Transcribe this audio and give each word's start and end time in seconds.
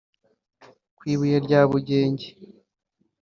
Ku 0.97 1.01
Ibuye 1.13 1.37
rya 1.45 1.61
Bugenge 1.69 2.27